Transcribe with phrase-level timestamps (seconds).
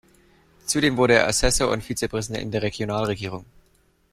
[0.65, 3.45] Zudem wurde er Assessor und Vizepräsident in der Regionalregierung.